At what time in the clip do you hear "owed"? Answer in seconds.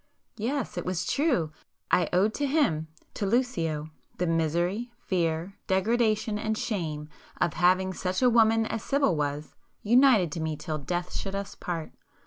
2.11-2.33